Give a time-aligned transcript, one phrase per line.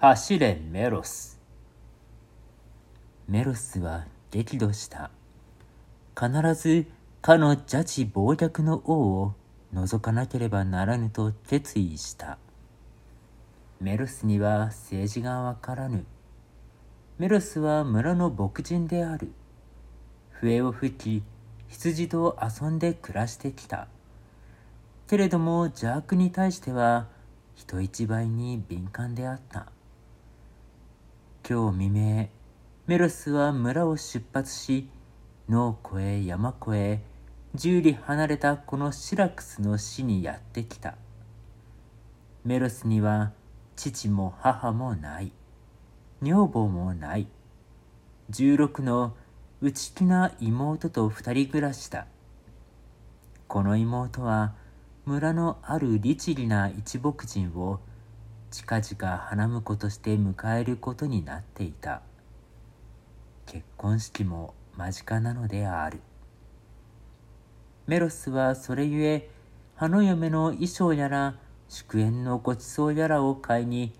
[0.00, 1.40] 走れメロス。
[3.26, 5.10] メロスは激怒した。
[6.16, 6.86] 必ず
[7.20, 9.34] かの邪智暴虐の王を
[9.72, 12.38] 除かなければならぬと決意した。
[13.80, 16.04] メロスには政治がわからぬ。
[17.18, 19.32] メロスは村の牧人である。
[20.30, 21.24] 笛を吹き、
[21.66, 23.88] 羊と遊んで暮らしてきた。
[25.08, 27.08] けれども邪悪に対しては
[27.56, 29.72] 人一倍に敏感であった。
[31.50, 32.28] 今日未明、
[32.86, 34.90] メロスは村を出発し、
[35.48, 37.02] 野を越え山越え、
[37.54, 40.96] 十里離れたこのシラクスの死にやってきた。
[42.44, 43.32] メロスには
[43.76, 45.32] 父も母もない。
[46.20, 47.28] 女房もない。
[48.28, 49.16] 十六の
[49.62, 52.08] 内気な妹と二人暮らしだ。
[53.46, 54.52] この妹は
[55.06, 57.80] 村のある律儀な一牧人を
[58.50, 62.02] 近々花婿として迎えることになっていた。
[63.46, 66.00] 結婚式も間近なのである。
[67.86, 69.30] メロスはそれゆえ、
[69.76, 71.36] 花嫁の衣装やら
[71.68, 73.92] 祝宴のごちそうやらを買いに、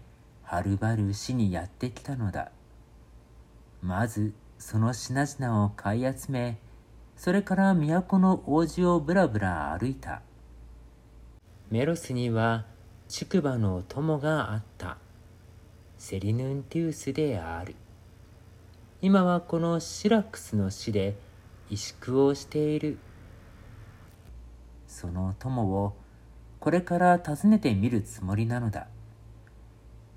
[0.43, 2.51] はるばる市にやってきたのだ。
[3.83, 6.59] まずその品々を買い集め、
[7.17, 10.23] それから都の王子をぶらぶら歩いた。
[11.71, 12.65] メロスには
[13.11, 14.99] 竹馬の友があった。
[15.97, 17.75] セリヌンティウスである。
[19.01, 21.17] 今はこのシラクスの死で
[21.71, 22.99] 萎縮をしている。
[24.87, 25.95] その友を
[26.61, 28.89] これから訪ねてみるつもりなのだ。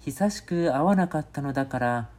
[0.01, 2.09] 久しく会わなかったのだから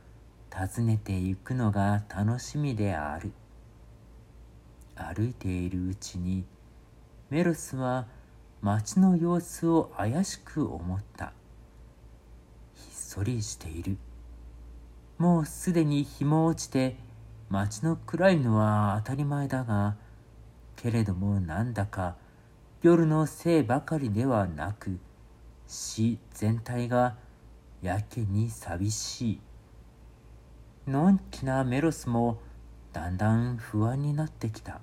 [0.50, 3.32] 訪ねて行くのが楽しみである。
[4.96, 6.44] 歩いているうちに
[7.28, 8.06] メロスは
[8.62, 11.32] 町の様子を怪しく思った。
[12.77, 13.96] ひっそりしている。
[15.18, 16.96] もうすでに日も落ちて
[17.50, 19.96] 町の暗いのは当たり前だが
[20.77, 22.17] けれどもなんだか
[22.83, 24.98] 夜のせいばかりではなく
[25.67, 27.17] 死全体が
[27.83, 29.40] やけに寂しい。
[30.86, 32.39] のんきなメロスも
[32.92, 34.80] だんだん不安になってきた。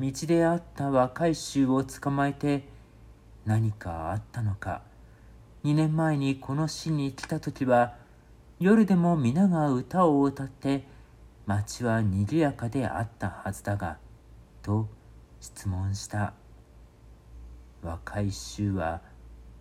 [0.00, 2.64] 道で会った若い衆を捕まえて
[3.44, 4.82] 何かあったのか。
[5.64, 7.94] 2年前にこの市に来た時は
[8.58, 10.84] 夜でも皆が歌を歌って
[11.46, 13.98] 街はにぎやかであったはずだが
[14.62, 14.88] と
[15.40, 16.32] 質問した。
[17.82, 19.02] 若い衆は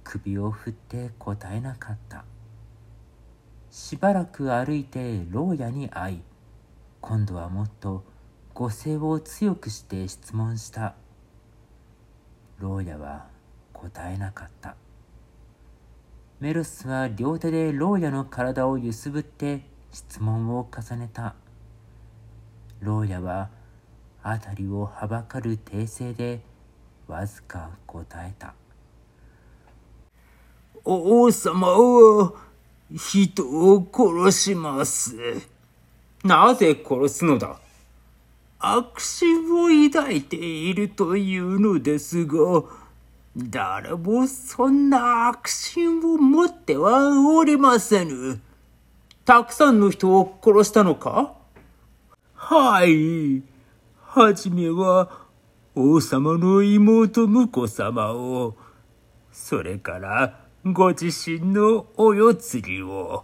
[0.04, 2.24] 首を振って答えなかった。
[3.72, 6.22] しばらく歩いて牢屋に会い
[7.02, 8.04] 今度はもっと
[8.60, 10.96] 語声を強くして質問した。
[12.58, 13.28] 牢屋は
[13.72, 14.76] 答えなかった。
[16.42, 19.62] メロスは両手で牢屋の体を揺すぶって
[19.94, 21.36] 質問を重ねた。
[22.82, 23.50] 牢屋は
[24.22, 26.42] 辺りをはばかる訂正で
[27.08, 28.56] わずか答えた。
[30.84, 32.34] 王様は
[32.92, 35.16] 人を殺します。
[36.26, 37.58] なぜ殺すのだ？
[38.60, 42.36] 悪心を抱いているというのですが、
[43.38, 48.42] 誰もそんな悪心を持ってはおりませぬ。
[49.24, 51.34] たくさんの人を殺したのか？
[52.34, 53.44] はい。
[54.02, 55.10] はじめは、
[55.76, 58.58] 王様の妹婿様を、
[59.32, 63.24] それから、ご自身のお世継ぎを、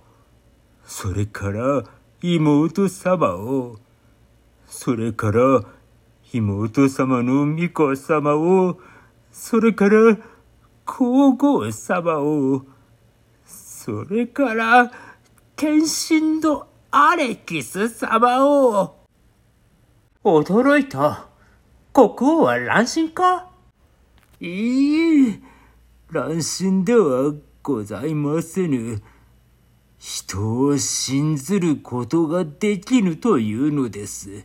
[0.85, 1.83] それから、
[2.21, 3.79] 妹様を、
[4.77, 5.63] それから、
[6.33, 8.77] 妹様の巫女様を、
[9.31, 10.17] それから、
[10.85, 12.65] 皇后様を、
[13.45, 14.91] それから、
[15.55, 18.97] 天神のアレキス様を。
[20.25, 21.29] 驚いた。
[21.93, 23.47] 国王は乱心か？
[24.41, 25.39] いいえ、
[26.11, 29.01] 乱心ではございませぬ。
[29.97, 34.43] 人を信ずることができぬというのです。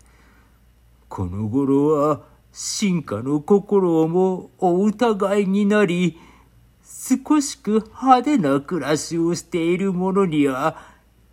[1.11, 2.23] この頃は
[2.53, 6.17] 進化の心もお疑いになり、
[6.85, 10.77] 少しく派手な暮らしをしている者には、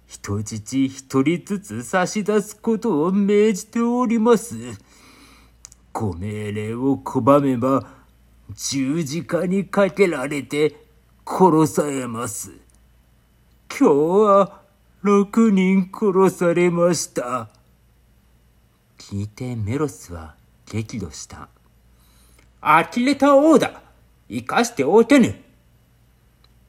[0.08, 4.56] 人質一人ずつ差し出すことを命じております。
[5.94, 7.88] ご命令を拒めば、
[8.56, 10.76] 十字架にかけられて
[11.24, 12.52] 殺されます。
[13.70, 14.62] 今日は
[15.04, 17.57] 六人殺されました。
[19.10, 21.48] 聞いてメロスは激怒した。
[22.60, 23.82] 呆れた王だ。
[24.28, 25.34] 生かしておけぬ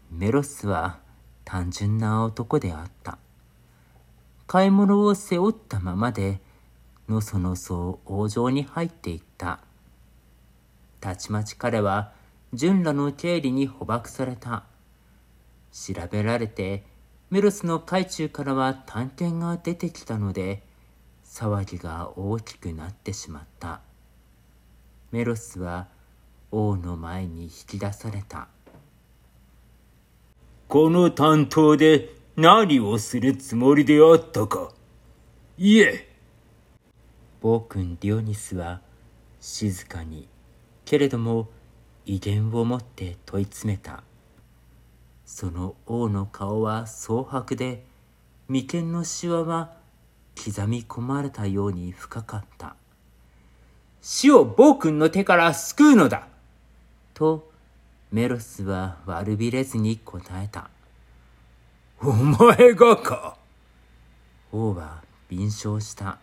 [0.09, 1.01] メロスは
[1.45, 3.19] 単純な男であった。
[4.47, 6.39] 買い物を背負ったままで
[7.09, 9.59] のそのそ王城に入っていった。
[11.01, 12.13] たちまち彼は
[12.55, 14.63] 純らの経理に捕獲された。
[15.73, 16.85] 調べられて
[17.31, 20.68] メロスの海中からは探検が出てきたので
[21.29, 23.81] 騒ぎが大きくなってしまった。
[25.13, 25.87] メロスは
[26.51, 28.49] 王の前に引き出された。
[30.67, 34.73] この担当で何をするつもりであったか。
[35.59, 36.09] いえ。
[37.41, 38.81] 暴君ディオニスは
[39.41, 40.29] 静かに。
[40.85, 41.49] けれども
[42.07, 44.03] 威厳を持って問い詰めた。
[45.27, 47.85] その王の顔は蒼白で
[48.49, 49.78] 眉間のしわは
[50.39, 52.77] 刻み込まれたように深かった。
[54.01, 56.29] 死を暴君の手から救うのだ。
[57.15, 57.51] と
[58.13, 60.71] メロスは悪びれずに答えた。
[62.01, 63.37] お前がか。
[64.53, 66.19] 王は便笑した。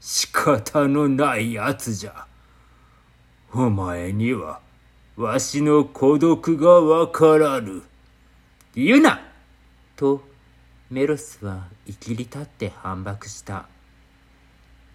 [0.00, 2.26] 仕方のないやつじゃ。
[3.52, 4.60] お前には
[5.16, 7.82] わしの孤独がわからぬ。
[8.74, 9.20] 言うな。
[9.96, 10.22] と
[10.92, 13.64] メロスは生きり立って反駁した。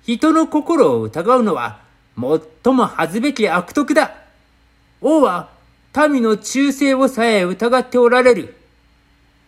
[0.03, 1.79] 人の心を疑うのは
[2.15, 4.11] 最も恥ずべき悪徳だ。
[5.01, 5.49] 王は
[6.07, 8.55] 民の忠誠をさえ疑っておられる。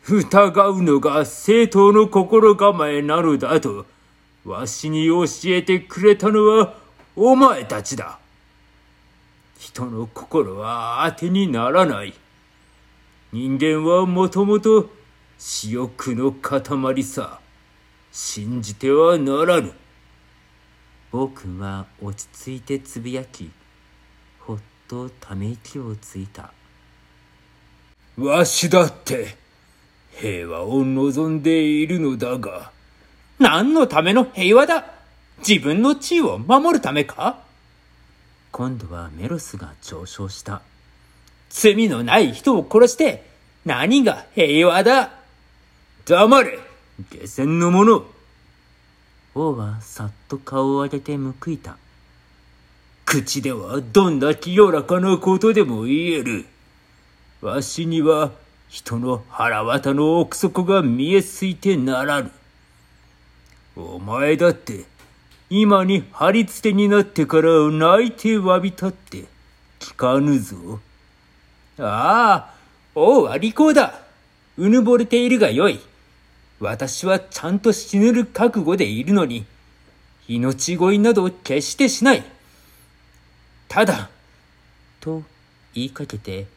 [0.09, 3.85] 疑うのが正当の心構えなのだと
[4.43, 6.73] わしに教えてくれたのは
[7.15, 8.17] お前たちだ。
[9.59, 12.15] 人の心は当てにならない。
[13.31, 14.97] 人間はもともと
[15.41, 17.39] 私欲の塊さ。
[18.11, 19.71] 信じてはならぬ。
[21.13, 23.49] 暴君は落ち着いてつぶやき
[24.39, 24.57] ほっ
[24.89, 26.51] とため息をついた。
[28.17, 29.37] わしだって
[30.11, 32.73] 平和を望んでいるのだが。
[33.39, 34.83] 何のための平和だ？
[35.47, 37.39] 自分の地位を守るためか？
[38.51, 40.61] 今度はメロスが上昇した。
[41.47, 43.29] 罪のない人を殺して
[43.63, 45.13] 何が平和だ？
[46.09, 46.57] 黙れ
[47.11, 48.03] 下船の者
[49.35, 51.77] 王はさっと顔を上げて報いた
[53.05, 56.47] 口ではどんな清らかなことでも言える
[57.41, 58.31] わしには
[58.69, 62.31] 人の腹渡の奥底が見えすいてならぬ
[63.75, 64.85] お前だって
[65.51, 69.25] 今に張り付けになってから泣いて詫びたって
[69.79, 70.79] 聞かぬぞ。
[71.77, 72.53] ああ、
[72.95, 74.01] 王は利口だ。
[74.57, 75.79] うぬぼれているがよい。
[76.59, 79.45] 私はちゃんと死ぬる覚悟でいるのに、
[80.27, 82.23] 命乞いなど決してしない。
[83.67, 84.09] ただ、
[84.99, 85.23] と
[85.73, 86.47] 言いかけて、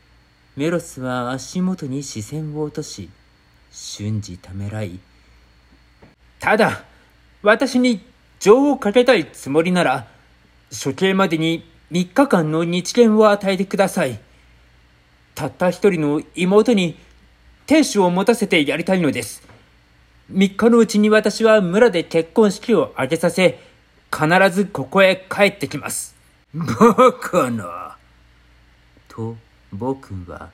[0.57, 3.09] メロスは足元に視線を落とし、
[3.71, 4.99] 瞬時ためらい、
[6.41, 6.85] ただ、
[7.43, 8.01] 私に
[8.41, 10.09] 情をかけたいつもりなら、
[10.85, 14.19] 処刑までに3日間の日限を与えてください。
[15.37, 16.99] たった一人の妹に
[17.67, 19.52] 亭主を持たせてやりたいのです。
[20.33, 23.61] 3日のうちに私は村で結婚式を挙げさせ、
[24.11, 26.15] 必ずここへ帰ってきます。
[26.55, 27.97] バカな。
[29.09, 29.37] と、
[29.73, 30.51] 僕は、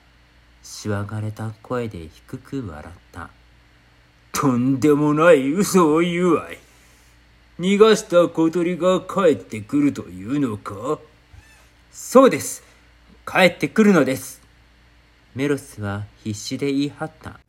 [0.63, 3.31] しわがれた声で低く笑った。
[4.33, 6.59] とんでもない嘘を言うわい。
[7.59, 10.99] 逃がした小鳥が帰ってくるというのか？
[11.91, 12.63] そうです。
[13.27, 14.41] 帰ってくるのです。
[15.35, 17.41] メロスは必死で言い張った。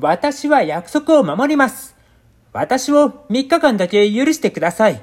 [0.00, 1.96] 私は約束を守ります。
[2.52, 5.02] 私を3日間だけ許してください。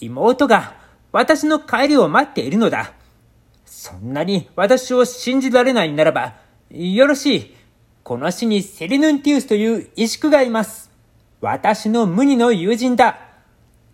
[0.00, 0.76] 妹が
[1.12, 2.94] 私の帰りを待っているのだ。
[3.66, 6.36] そんなに私を信じられないならば、
[6.70, 7.54] よろしい。
[8.02, 10.90] この死にセリヌンティウスという石宿がいます。
[11.42, 13.18] 私の無二の友人だ。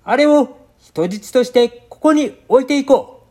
[0.05, 3.27] あれを人質としてここに置いていこ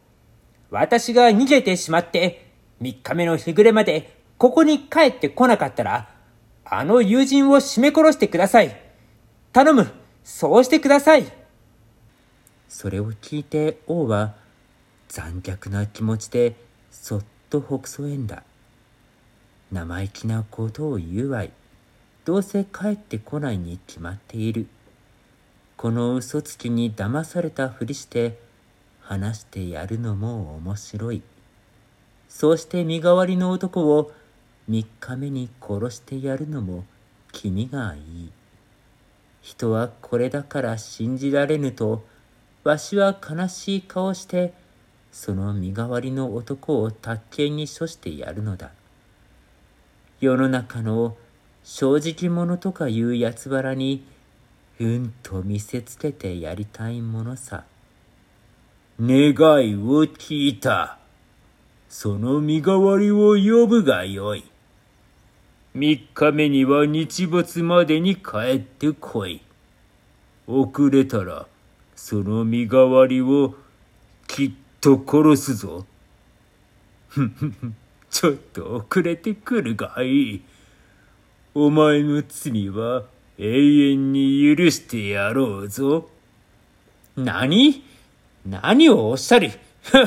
[0.69, 0.75] う。
[0.75, 6.12] 私が逃げてしまって、3日目の日暮れまでここに帰ってこなかったら、
[6.65, 8.75] あの友人を絞め殺してください。
[9.51, 9.91] 頼む、
[10.23, 11.25] そうしてください。
[12.69, 14.33] それを聞いて王は
[15.07, 16.55] 残虐な気持ちで
[16.89, 18.43] そっとほくそえんだ。
[19.71, 21.51] 生意気なことを言うわい。
[22.25, 24.67] どうせ帰ってこないに決まっている。
[25.75, 28.39] この嘘つきに騙されたふりして
[29.01, 31.21] 話してやるのも面白い。
[32.29, 34.11] そうして身代わりの男を
[34.67, 36.85] 三日目に殺してやるのも
[37.31, 38.31] 気味がいい。
[39.41, 42.03] 人はこれだから信じられぬと、
[42.63, 44.53] わしは悲しい顔して、
[45.11, 48.71] その身代わりの男を卓形に処してやるのだ。
[50.21, 51.17] 世の中の
[51.63, 54.05] 正直者とかいうやつばらに
[54.79, 57.65] うんと見せつけてやりたいものさ。
[58.99, 60.99] 願いを聞いた。
[61.89, 64.52] その身代わりを呼ぶがよい。
[65.73, 69.41] 三日目には日没までに帰ってこい。
[70.45, 71.47] 遅れたら、
[71.95, 73.55] その身代わりを
[74.27, 74.51] きっ
[74.81, 75.85] と殺すぞ。
[77.07, 77.73] ふふふ、
[78.11, 80.41] ちょっと遅れてくるがいい。
[81.55, 83.03] お前の罪は
[83.39, 86.07] 永遠に許してやろうぞ。
[87.15, 87.83] 何？
[88.45, 89.49] 何をおっしゃる？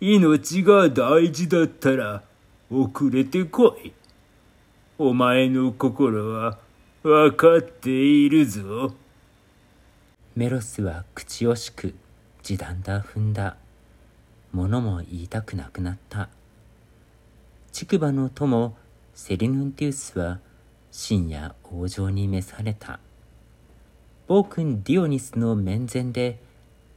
[0.00, 2.22] 命が大事だったら
[2.70, 3.92] 遅れてこい。
[4.98, 6.58] お前の心は
[7.02, 8.92] わかっているぞ。
[10.36, 11.94] メロスは口惜しく
[12.42, 13.56] 地団だ踏んだ。
[14.52, 16.28] 物も言いたくなくなった。
[17.72, 18.76] 竹馬の友
[19.14, 20.40] セリヌンティウスは
[20.90, 23.00] 深夜王城に召された。
[24.26, 26.38] 暴君ディオニスの面前で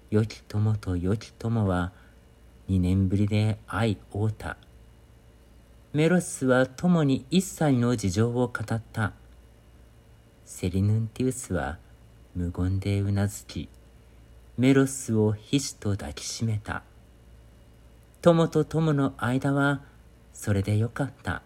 [0.09, 1.93] 良き友と良き友は
[2.67, 4.57] 二年ぶりで愛会うた。
[5.93, 9.11] メロスは共に一切の事情を語った。
[10.45, 11.79] セリヌンティウスは
[12.33, 13.67] 無言でうなずき、
[14.57, 16.83] メロスをひしと抱きしめた。
[18.21, 19.81] 友と友の間は
[20.33, 21.41] それでよかった。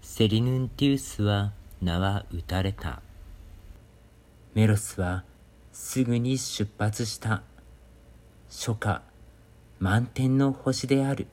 [0.00, 3.02] セリヌンティウスは名は打たれた。
[4.54, 5.24] メロスは
[5.70, 7.42] すぐに出発した。
[8.48, 9.02] 初夏、
[9.78, 11.26] 満天の星である。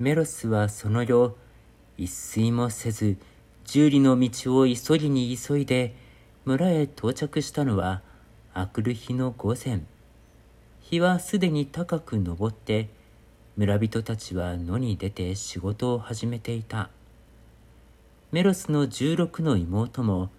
[0.00, 1.34] メロスはその夜、
[1.96, 3.16] 一睡もせず、
[3.64, 5.94] 十里の道を急ぎに急いで、
[6.44, 8.02] 村へ到着したのは、
[8.52, 9.82] あくる日の午前。
[10.80, 12.88] 日はすでに高く昇って、
[13.56, 16.90] 村人たちは野に出て仕事を始めていた。
[18.32, 20.30] メロスの十六の妹も、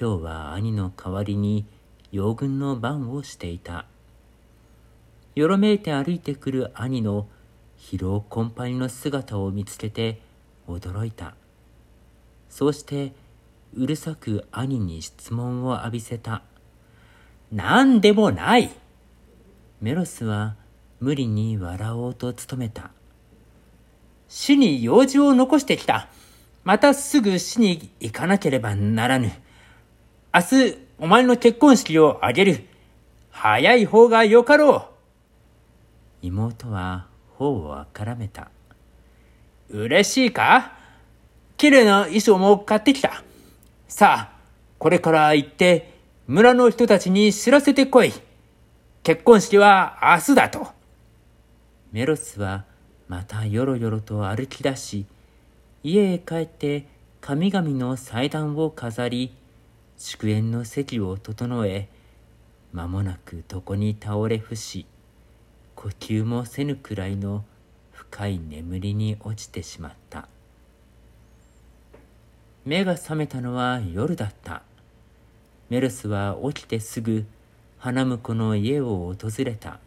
[0.00, 1.66] 今日は兄の代わりに
[2.12, 3.86] 養軍の番をしていた。
[5.34, 7.26] よろめいて歩いてくる兄の
[7.78, 10.20] 疲労困憊の姿を見つけて
[10.68, 11.34] 驚いた。
[12.50, 13.12] そうして
[13.74, 16.42] うるさく兄に質問を浴びせた。
[17.52, 18.70] 何でもない
[19.80, 20.56] メロスは
[21.00, 22.90] 無理に笑おうと努めた。
[24.28, 26.08] 死に用事を残してきた。
[26.64, 29.32] またすぐ死に行かなければならぬ。
[30.34, 32.64] 明日、お前の結婚式を挙げる。
[33.30, 34.82] 早い方がよかろう。
[36.22, 37.07] 妹は
[37.38, 38.50] 頬をあからめた。
[39.70, 40.72] 嬉しいか？
[41.56, 43.22] 綺麗な衣装も買ってきた。
[43.86, 44.38] さあ、
[44.78, 45.94] これから行って、
[46.26, 48.12] 村の人たちに知らせてこい。
[49.02, 50.66] 結婚式は明日だと。
[51.92, 52.64] メロスは
[53.08, 55.06] またよろよろと歩き出し、
[55.82, 56.86] 家へ帰って
[57.20, 59.32] 神々の祭壇を飾り、
[59.96, 61.88] 祝宴の席を整え、
[62.72, 64.86] 間もなく床に倒れ伏し、
[65.80, 67.44] 呼吸もせぬくらいの
[67.92, 70.26] 深い眠りに落ちてしまった。
[72.64, 74.62] 目が覚めたのは夜だった。
[75.70, 77.26] メルスは起きてすぐ
[77.78, 79.78] 花婿の家を訪れた。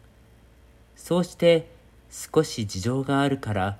[0.96, 1.68] そうして
[2.10, 3.76] 少し事情があるから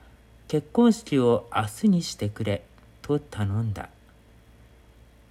[0.48, 2.62] 結婚式を明日にしてくれ
[3.00, 3.88] と頼んだ。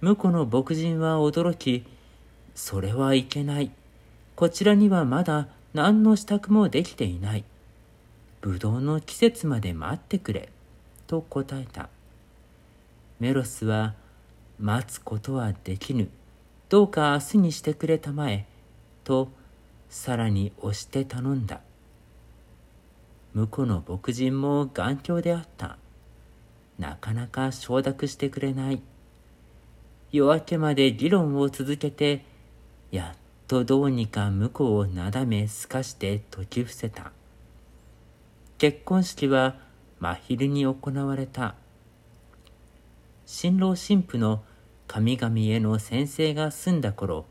[0.00, 1.86] 婿の牧人は驚き、
[2.56, 3.70] それはいけない。
[4.34, 7.44] こちらにはまだ何の支度もできていない。
[8.42, 10.50] ぶどうの季節まで待ってくれ、
[11.06, 11.88] と答えた。
[13.20, 13.94] メロスは、
[14.58, 16.08] 待つことはできぬ。
[16.68, 18.46] どうか明日にしてくれたまえ、
[19.04, 19.28] と、
[19.88, 21.60] さらに押して頼んだ。
[23.34, 25.78] 婿の牧人も頑強であった。
[26.78, 28.82] なかなか承諾してくれない。
[30.10, 32.24] 夜明けまで議論を続けて、
[32.90, 33.21] やっ
[33.52, 37.12] とどうにか婿をなだめすかして解き伏せた。
[38.56, 39.56] 結婚式は
[40.00, 41.54] 真昼に行われた。
[43.26, 44.42] 新郎新婦の
[44.86, 47.26] 神々への宣誓が済んだ頃、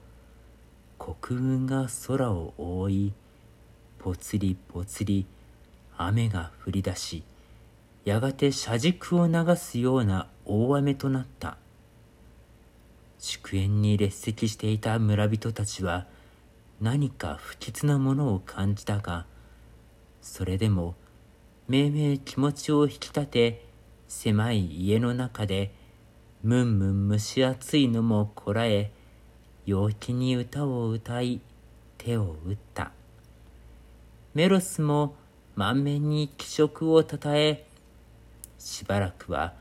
[1.00, 3.14] 黒雲が空を覆い、
[3.98, 5.26] ぽつりぽつり
[5.98, 7.24] 雨が降り出し、
[8.06, 11.58] やがて車軸を流すような大雨となった。
[13.24, 16.08] 祝宴に列席していた村人たちは
[16.82, 19.28] 何か不吉なものを感じたが、
[20.24, 20.96] それでも
[21.68, 23.66] めいめい気持ちを引き立て
[24.08, 25.72] 狭い家の中で
[26.42, 28.92] むんむん蒸し暑いのもこらえ
[29.68, 31.42] 陽気に歌を歌い
[32.00, 32.92] 手を打った。
[34.34, 35.16] メロスも
[35.56, 37.68] 満面に気色をたたえ、
[38.58, 39.54] しばらくは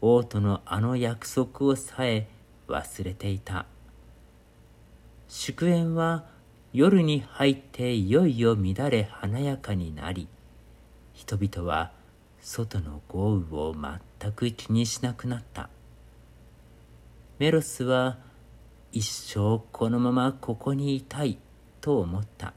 [0.00, 2.26] 王とのあの約束をさえ
[2.68, 3.66] 忘れていた。
[5.28, 6.26] 祝宴は
[6.72, 10.28] 夜に入っていよいよ乱れ華やかになり、
[11.14, 11.92] 人々は
[12.40, 13.74] 外の豪雨を
[14.20, 15.68] 全く気にしなくなった。
[17.38, 18.18] メロスは
[18.92, 21.38] 一生このままここにいたい
[21.80, 22.54] と思った。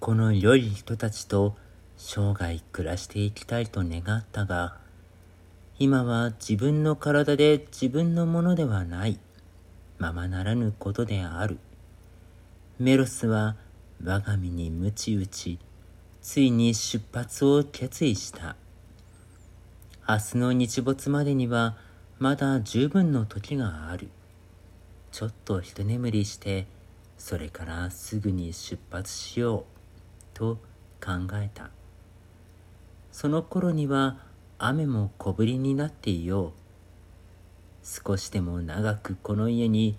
[0.00, 1.56] この良い人たちと
[1.96, 4.76] 生涯暮らしていきたいと願ったが、
[5.78, 9.20] 今は自分の体で自分のものではない、
[9.98, 11.58] ままならぬことである。
[12.78, 13.56] メロスは
[14.02, 15.58] 我が身に鞭打ち、
[16.22, 18.56] ついに出発を決意した。
[20.08, 21.76] 明日の日没までには
[22.18, 24.08] まだ十分の時がある。
[25.12, 26.66] ちょっと一眠りして、
[27.18, 29.64] それからすぐに出発しよう、
[30.32, 30.56] と
[31.04, 31.68] 考えた。
[33.12, 34.25] その頃には
[34.58, 36.52] 雨も小降りになっていよう。
[37.82, 39.96] 少しでも長くこの家に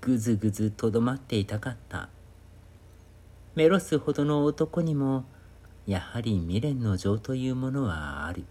[0.00, 2.08] ぐずぐずとどまっていたかった。
[3.54, 5.24] メロスほどの男にも
[5.86, 8.44] やはり未練の情というものはある。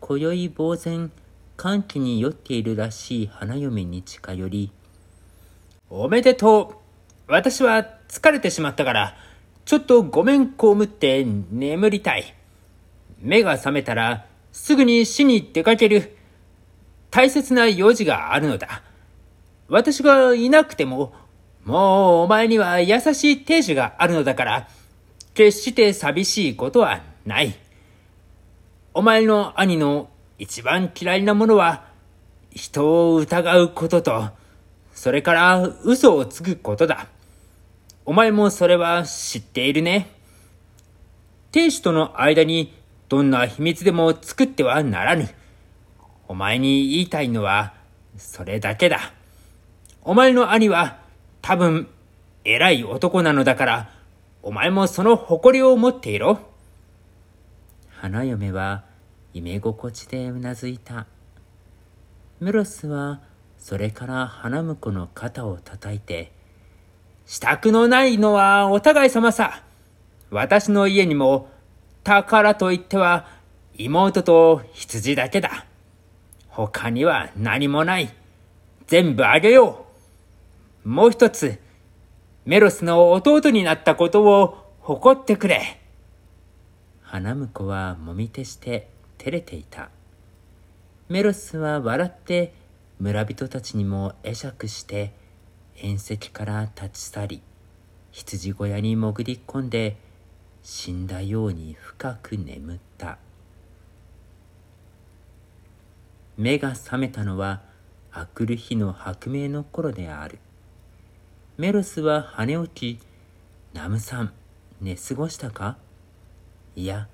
[0.00, 1.10] 今宵呆然
[1.56, 4.72] 歓喜に酔っているらしい花嫁に近寄り、
[5.90, 6.80] おめでと
[7.28, 7.32] う。
[7.32, 9.16] 私は疲れてしまったから、
[9.64, 12.34] ちょっとごめんこむって眠りたい。
[13.18, 16.16] 目が覚めたらすぐに死に出かける。
[17.10, 18.82] 大切な用事があるのだ。
[19.68, 21.12] 私がいなくても、
[21.64, 24.68] もうお前には優しい亭主があるのだから、
[25.34, 27.54] 決して寂しいことはない。
[28.92, 31.86] お前の兄の一番嫌いなものは、
[32.52, 34.28] 人を疑うことと、
[34.92, 37.08] それから嘘をつくことだ。
[38.04, 40.10] お前もそれは知っているね。
[41.50, 42.72] 亭主との間に
[43.08, 45.28] どんな秘密でも作ってはならぬ。
[46.26, 47.74] お前に言いたいのは、
[48.16, 49.12] それだけだ。
[50.02, 50.98] お前の兄は、
[51.42, 51.88] 多分、
[52.44, 53.90] 偉い男なのだから、
[54.42, 56.38] お前もその誇りを持っていろ。
[57.88, 58.84] 花嫁は、
[59.32, 61.06] 夢心地でうなずいた。
[62.40, 63.20] メロスは、
[63.58, 66.32] それから花婿の肩を叩いて、
[67.26, 69.62] 支度のないのはお互い様さ。
[70.30, 71.48] 私の家にも
[72.04, 73.26] 宝と言っては
[73.76, 75.66] 妹と羊だけだ。
[76.48, 78.14] 他には何もない。
[78.86, 79.86] 全部あげよ
[80.84, 80.88] う。
[80.88, 81.58] もう一つ、
[82.44, 85.80] メロスの弟になったことを誇ってくれ。
[87.02, 88.88] 花婿はもみ手して
[89.18, 89.88] 照れていた。
[91.08, 92.54] メロスは笑って
[92.98, 95.12] 村人たちにも会釈して
[95.76, 97.42] 縁石から立ち去り
[98.10, 99.96] 羊小屋に潜り込んで
[100.66, 103.18] 死んだように深く眠った。
[106.38, 107.60] 目が覚めたのは
[108.10, 110.38] あくる日の白明の頃である。
[111.58, 113.00] メロスは跳ね起き
[113.74, 114.32] ナムさん
[114.80, 115.76] 寝過ごしたか？
[116.74, 117.08] いや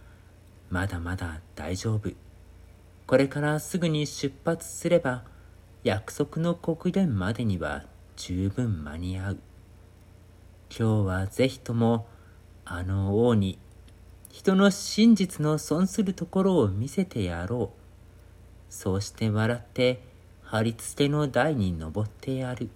[0.70, 2.10] まだまだ大丈夫。
[3.08, 5.24] これからすぐに出発すれば
[5.82, 7.82] 約束の国殿までには
[8.14, 9.38] 十分間に合う。
[10.70, 12.06] 今日はぜひとも
[12.72, 13.58] あの王に
[14.30, 18.72] 人の真実の損するところを見せてやろう。
[18.72, 20.00] そうして笑って
[20.44, 22.70] 貼り付けの台に登ってやる。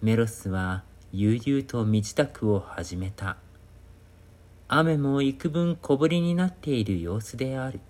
[0.00, 3.36] メロスは悠々と身支度を始めた。
[4.68, 7.80] 雨も幾分小降りになっている様子である。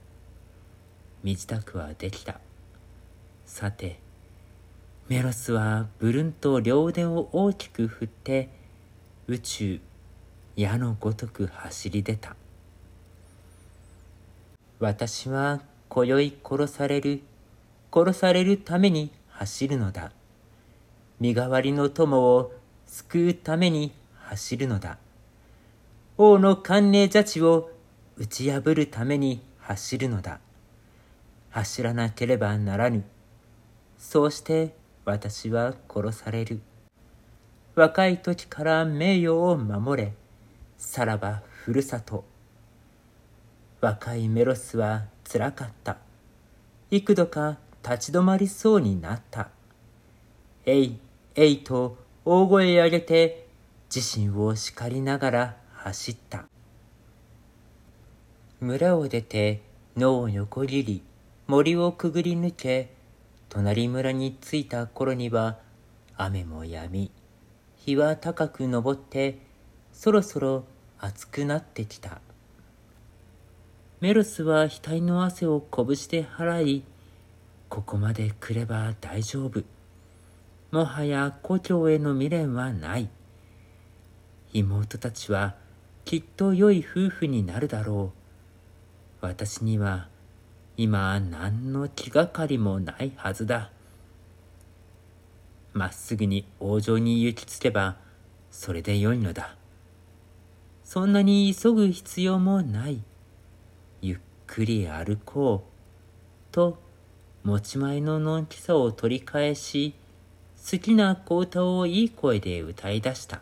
[1.22, 2.40] 身支度はできた。
[3.44, 4.00] さて、
[5.06, 8.48] メロスはブルンと両腕を大きく振って
[9.26, 9.80] 宇宙
[10.60, 12.36] 矢のごとく走り出た。
[14.78, 17.22] 私は今宵殺される。
[17.90, 20.12] 殺されるために走るのだ。
[21.18, 22.52] 身代わりの友を
[22.86, 24.98] 救うために走るのだ。
[26.18, 27.70] 王の観念邪地を
[28.18, 30.40] 打ち破るために走るのだ。
[31.48, 33.02] 走らなければならぬ。
[33.96, 34.74] そうして
[35.06, 36.60] 私は殺される。
[37.74, 40.12] 若い時から名誉を守れ、
[40.80, 42.24] さらばふるさと。
[43.82, 45.98] 若いメロスはつらかった。
[46.90, 49.50] 幾度か立ち止まりそうになった。
[50.64, 50.98] えい、
[51.34, 53.46] えいと大声上げて
[53.94, 56.46] 自身を叱りながら走った。
[58.60, 59.60] 村を出て
[59.98, 61.02] 野を横切り
[61.46, 62.94] 森をくぐり抜け
[63.50, 65.58] 隣村に着いた頃には
[66.16, 67.10] 雨も止み
[67.76, 69.49] 日は高く昇って
[70.00, 70.64] そろそろ
[70.98, 72.22] 熱くなってきた。
[74.00, 76.84] メロスは額の汗を拳で払い、
[77.68, 79.62] ここまで来れば大丈夫。
[80.70, 83.10] もはや故郷への未練はない。
[84.54, 85.54] 妹たちは
[86.06, 88.14] きっと良い夫婦になるだろ
[89.22, 89.26] う。
[89.26, 90.08] 私には
[90.78, 93.70] 今何の気がかりもないはずだ。
[95.74, 97.98] まっすぐに王城に行き着けば
[98.50, 99.59] それでよいのだ。
[100.92, 103.00] そんなに急ぐ必要もない。
[104.02, 106.52] ゆっくり歩こう。
[106.52, 106.82] と
[107.44, 109.94] 持ち前ののんきさを取り返し、
[110.56, 113.40] 好きな小歌をいい声で歌い出した。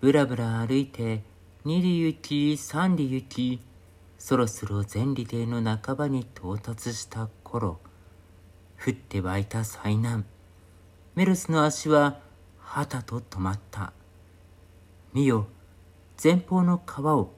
[0.00, 1.24] ぶらぶら歩いて、
[1.64, 3.60] 二里行き、三里行き、
[4.20, 7.80] そろそろ前里亭の半ばに到達した頃、
[8.80, 10.24] 降って湧いた災難。
[11.16, 12.20] メルスの足は、
[12.60, 13.92] はたと止まった。
[15.12, 15.46] 見よ、
[16.22, 17.34] 前方の川を。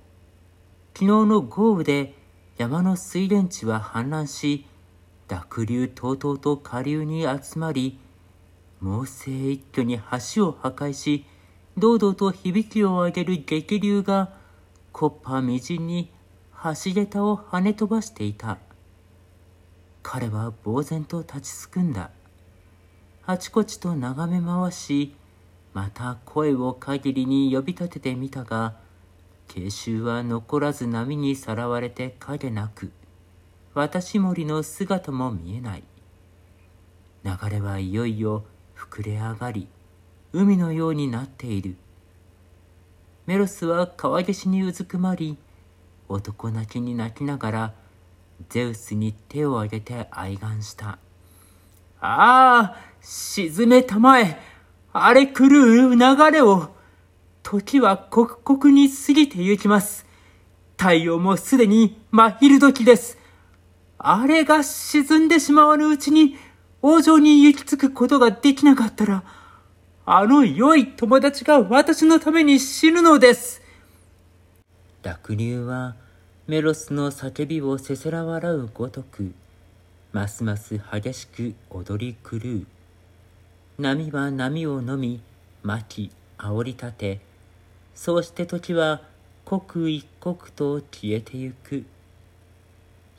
[0.93, 2.15] 昨日の豪雨で
[2.57, 4.65] 山の水田地は氾濫し、
[5.27, 7.99] 濁流とうとうと下流に集まり、
[8.81, 9.99] 猛省一挙に
[10.37, 11.27] 橋を破壊し、
[11.77, 14.35] 堂々と響きを上げる激流が、
[14.93, 16.13] コッパみじんに
[16.63, 18.59] 橋桁を跳ね飛ばしていた。
[20.05, 22.13] 彼は呆然と立ちすくんだ。
[23.27, 25.17] あちこちと眺め回し、
[25.75, 28.77] また声を限りに呼び立ててみたが、
[29.49, 32.93] 慶州は残らず波にさらわれて影なく、
[33.75, 35.83] 私森の姿も見えない。
[37.25, 38.45] 流れはいよいよ
[38.77, 39.67] 膨れ上がり、
[40.33, 41.77] 海のようになっている。
[43.27, 45.37] メロスは川岸にうずくまり、
[46.09, 47.75] 男泣きに泣きながら、
[48.49, 50.99] ゼウスに手を挙げて哀願した。
[52.01, 54.54] ああ、沈めたまえ、
[54.97, 56.69] 荒れ狂う流れを。
[57.43, 60.07] 時は刻々に過ぎてゆきます。
[60.79, 63.19] 太陽もすでに真昼時です。
[63.99, 66.37] あれが沈んでしまわぬうちに、
[66.81, 69.25] 王城に行き着くことができなかったら、
[70.07, 73.63] あの良い友達が私のために死ぬのです。
[75.03, 75.97] 濁流は
[76.47, 79.33] メロスの叫びをせせら笑うごとく、
[80.13, 82.74] ますます激しく踊り狂う。
[83.77, 85.21] 波は波を飲み、
[85.65, 87.21] 巻き、煽り立て、
[87.93, 89.03] そうして時は
[89.45, 91.85] 刻一刻と消えてゆく。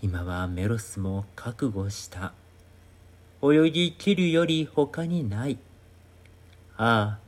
[0.01, 2.31] 今はメロスも覚悟した。
[3.43, 5.57] 泳ぎ切るより他にない。
[6.77, 7.19] ああ、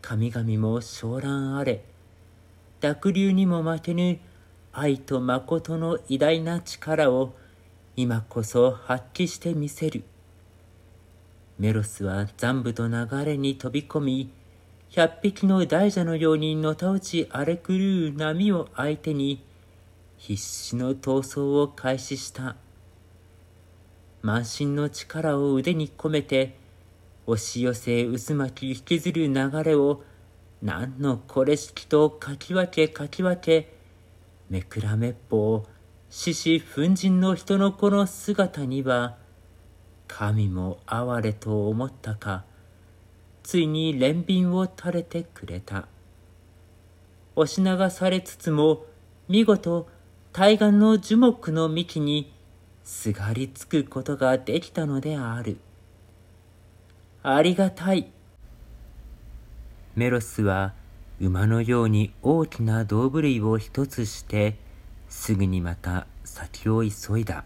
[0.00, 1.82] 神々も昇乱あれ。
[2.80, 4.20] 濁流にも負けぬ
[4.72, 7.34] 愛と誠の偉大な力を
[7.96, 10.04] 今こそ発揮してみせる。
[11.60, 14.30] メロスは残部と流れに飛び込み、
[14.88, 19.44] 百匹の大蛇のようにのたうち荒れ狂う波を相手に、
[20.16, 22.56] 必死の闘争を開始した。
[24.22, 26.56] 満身の力を腕に込めて、
[27.26, 30.02] 押し寄せ渦巻き引きずる流れを
[30.62, 33.70] 何のこれしきとかき分けかき分け
[34.48, 35.68] めくらめっぽう
[36.08, 39.18] 獅子奮陣の人の子の姿には
[40.12, 42.44] 神も哀れと思ったか
[43.44, 45.86] ついに憐憫を垂れてくれた
[47.36, 48.84] 押し流されつつも
[49.28, 49.88] 見事
[50.32, 52.32] 対岸の樹木の幹に
[52.82, 55.58] すがりつくことができたのである。
[57.22, 58.10] ありがたい。
[59.94, 60.74] メロスは
[61.20, 64.56] 馬のように大きな胴振りを一つして、
[65.08, 67.44] すぐにまた先を急いだ。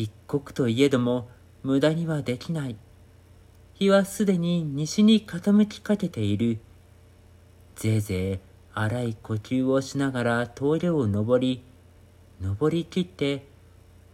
[0.00, 1.28] 一刻といえども
[1.62, 2.76] 無駄にはできない。
[3.74, 6.58] 日はすでに西に傾きかけている。
[7.76, 8.38] ぜいぜい
[8.72, 11.62] 荒い呼吸をしながら峠を登り、
[12.40, 13.46] 登りきって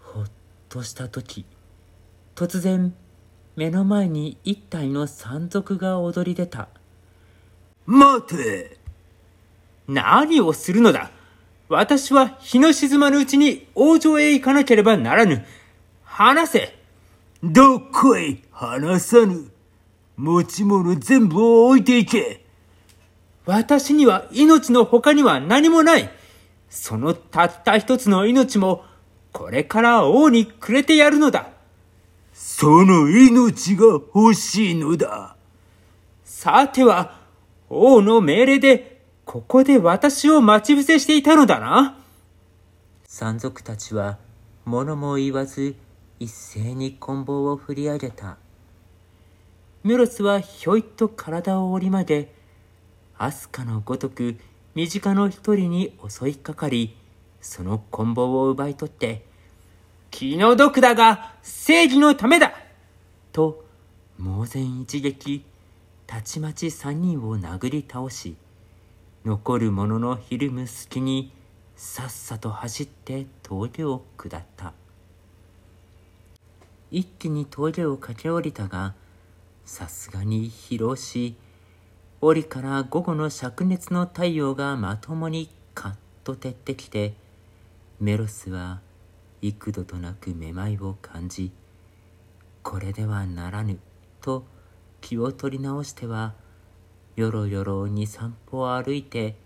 [0.01, 0.25] ほっ
[0.68, 1.44] とした時、
[2.35, 2.92] 突然
[3.55, 6.68] 目の前に一体の山賊が踊り出た。
[7.87, 8.79] 待て
[9.87, 11.12] 何をするのだ
[11.68, 15.44] 私は日の沈まぬうちに王城へ行かなければならぬ。
[16.18, 16.74] 話せ
[17.44, 19.50] どこへ話さぬ。
[20.16, 22.42] 持ち物全部を置いていけ。
[23.44, 26.09] 私には命の他には何もない。
[26.70, 28.83] そのたった一つの命も、
[29.31, 31.50] これから王にくれてやるのだ。
[32.33, 35.37] その命が欲しいのだ。
[36.24, 37.20] さては、
[37.68, 41.98] 王の命令で、ここで私を待ち伏せしていたのだな。
[43.07, 44.16] 山賊たちは、
[44.64, 45.76] 物も言わず、
[46.18, 48.38] 一斉に棍棒を振り上げた。
[49.83, 52.33] メロスはひょいっと体を折り曲げ、
[53.18, 54.37] アスカのごとく
[54.74, 56.96] 身近の一人に襲いかかり、
[57.40, 59.26] その棍棒を奪い取って、
[60.11, 62.55] 気の毒だが正義のためだ
[63.33, 63.64] と、
[64.18, 65.44] 猛然一撃、
[66.07, 68.37] たちまち三人を殴り倒し、
[69.26, 71.33] 残る者のひるむ隙に、
[71.76, 74.72] さっさと走って峠を下った。
[76.90, 78.94] 一気に峠を駆け下りたが、
[79.64, 81.37] さすがに疲労し、
[82.20, 85.94] 檻から午後の灼熱の太陽がまともにカッ
[86.25, 87.14] と照ってきて、
[88.01, 88.81] メロスは
[89.42, 91.53] 幾度となくめまいを感じ、
[92.62, 93.79] これではならぬ、
[94.20, 94.44] と
[95.01, 96.35] 気を取り直しては、
[97.16, 99.37] よろよろ二三歩歩いて、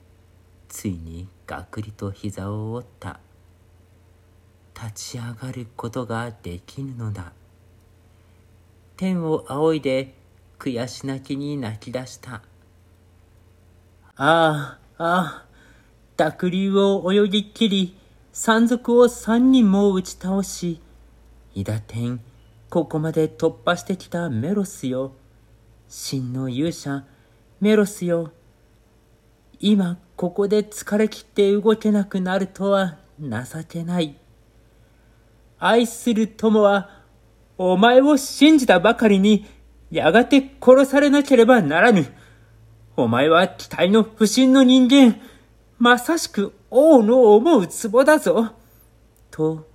[0.69, 3.21] ついにがくりと膝を折った。
[4.83, 7.33] 立ち上がることができぬのだ。
[8.97, 10.15] 天を仰いで
[10.59, 12.35] 悔し泣きに泣き出した。
[12.35, 12.43] あ
[14.17, 15.45] あ、ああ、
[16.17, 17.97] 濁流を泳ぎ切り、
[18.33, 20.81] 山賊を三人も打ち倒し、
[21.55, 22.21] 伊田天、
[22.69, 25.13] ここまで突破してきたメロスよ。
[25.89, 27.05] 真の勇者、
[27.61, 28.33] メロスよ。
[29.59, 34.17] 今、ここで疲れ切って動けなくなるとは情けない。
[35.61, 36.89] 愛する友は、
[37.59, 39.45] お前を信じたばかりに、
[39.91, 42.07] やがて殺されなければならぬ。
[42.97, 45.21] お前は期待の不審の人間、
[45.79, 48.53] まさしく王の思う壺だぞ。
[49.31, 49.69] と、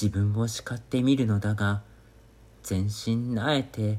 [0.00, 1.82] 自分を叱ってみるのだが、
[2.62, 3.98] 全身なえて、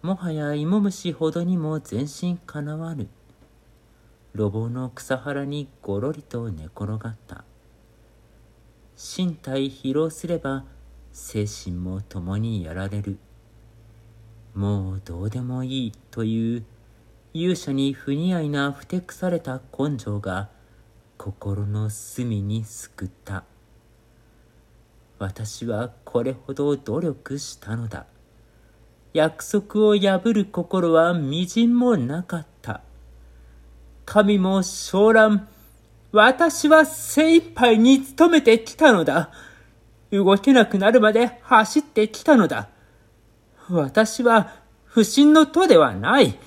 [0.00, 3.08] もはや芋虫ほどにも全身かなわぬ。
[4.34, 7.44] 路傍の草原にごろりと寝転がった。
[9.04, 10.64] 身体疲労すれば
[11.10, 13.18] 精神も共にやられる。
[14.54, 16.64] もうどうでもいいという
[17.34, 20.50] 勇者に不似合いなふてくされた根性が
[21.18, 23.42] 心の隅にすくった。
[25.18, 28.06] 私はこれほど努力したのだ。
[29.12, 32.82] 約束を破る心はみじんもなかった。
[34.04, 35.48] 神も昇乱、
[36.12, 39.30] 私は精一杯に努めてきたのだ。
[40.10, 42.68] 動けなくなるまで走ってきたのだ。
[43.70, 46.38] 私は不審の徒ではない。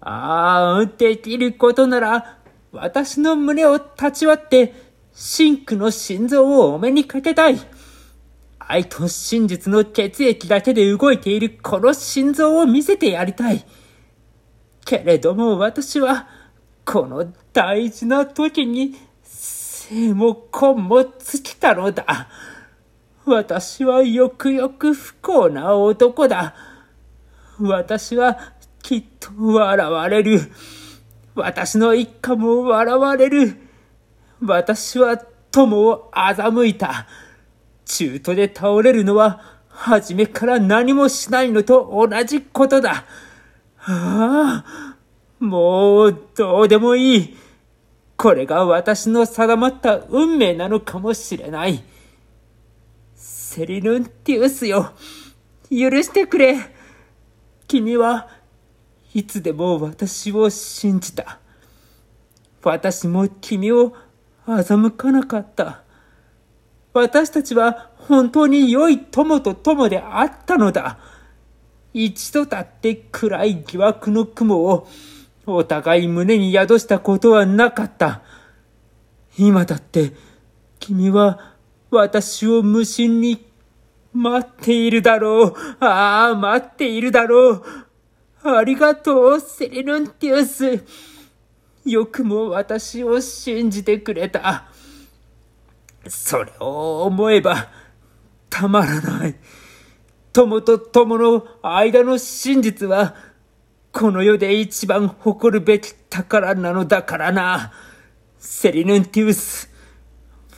[0.00, 2.38] ああ、できることなら、
[2.72, 4.74] 私の胸を立ち割って、
[5.12, 7.58] 真紅の心臓をお目にかけたい。
[8.58, 13.64] 愛と真実の血液だけで動いているこの心臓を見せてやりたい。
[14.86, 16.26] けれども私は、
[16.84, 22.28] この大事な時に生も根も尽きたのだ。
[23.24, 26.54] 私はよくよく不幸な男だ。
[27.58, 28.38] 私は
[28.82, 30.40] きっと笑われる。
[31.34, 33.56] 私の一家も笑われる。
[34.40, 35.16] 私は
[35.50, 37.06] 友を欺いた。
[37.86, 43.04] 中途で倒れるのは、初めから何もしないのと同じことだ。
[43.78, 44.93] ああ。
[45.44, 47.36] もうどうでもいい。
[48.16, 51.82] これが私の定まった運命なのかもしれない。
[53.14, 54.92] セリヌンティウスよ。
[55.70, 56.56] 許してくれ。
[57.68, 58.28] 君は
[59.12, 61.38] いつでも私を信じた。
[62.62, 63.94] 私も君を
[64.46, 65.82] 欺かなかった。
[66.92, 70.98] 私たちは本当に良い友と友であったのだ。
[71.92, 74.88] 一度だって暗い疑惑の雲を
[75.46, 78.22] お互い胸に宿したことはなかった。
[79.38, 80.12] 今だって、
[80.78, 81.54] 君は
[81.90, 83.44] 私を無心に
[84.12, 85.54] 待っているだろう。
[85.80, 87.62] ああ、待っているだろう。
[88.44, 90.84] ありがとう、セレヌンティウス。
[91.84, 94.66] よくも私を信じてくれた。
[96.06, 97.68] それを思えば、
[98.48, 99.34] たまらない。
[100.32, 103.14] 友と友の間の真実は、
[103.94, 107.72] この世で一番誇るべき宝なのだからな。
[108.40, 109.70] セリヌンティウス。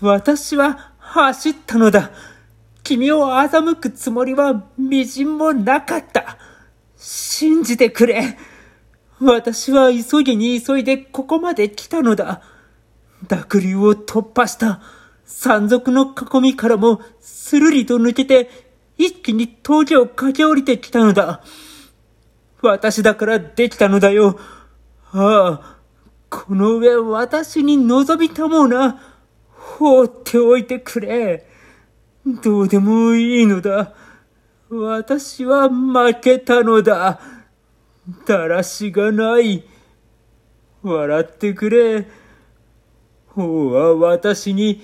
[0.00, 2.12] 私は走ったのだ。
[2.82, 6.38] 君を欺くつもりは微塵もなかった。
[6.96, 8.38] 信じてくれ。
[9.20, 12.40] 私は急ぎに急いでここまで来たのだ。
[13.28, 14.80] 濁流を突破した。
[15.26, 18.48] 山賊の囲みからもスルリと抜けて
[18.96, 21.42] 一気に峠を駆け下りてきたのだ。
[22.66, 24.38] 私だからできたのだよ。
[25.12, 25.76] ああ、
[26.28, 29.00] この上私に望みたもうな。
[29.78, 31.46] 放っておいてくれ。
[32.42, 33.94] どうでもいいのだ。
[34.68, 37.20] 私は負けたのだ。
[38.26, 39.64] だらしがない。
[40.82, 42.08] 笑ってくれ。
[43.36, 44.82] 王は私に、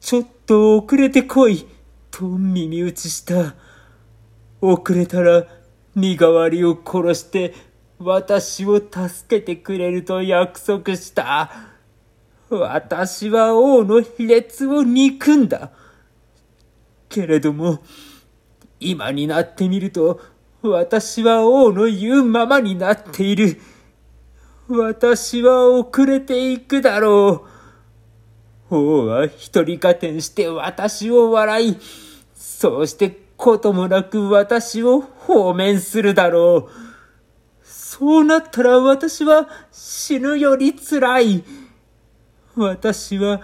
[0.00, 1.66] ちょっと遅れてこい、
[2.10, 3.54] と耳打ちした。
[4.60, 5.46] 遅れたら、
[6.00, 7.54] 身代わりを殺して、
[7.98, 11.50] 私を助けてくれると約束した。
[12.48, 15.70] 私は王の卑劣を憎んだ。
[17.08, 17.82] けれども、
[18.80, 20.20] 今になってみると、
[20.62, 23.60] 私は王の言うままになっている。
[24.68, 27.46] 私は遅れていくだろ
[28.70, 28.76] う。
[28.76, 31.76] 王は一人加点して私を笑い、
[32.34, 33.10] そうして
[33.40, 36.70] こともなく私を放免するだろう。
[37.64, 41.44] そうなったら私は死ぬより辛い。
[42.54, 43.40] 私は